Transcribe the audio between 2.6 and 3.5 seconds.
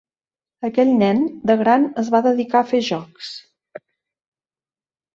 a fer jocs.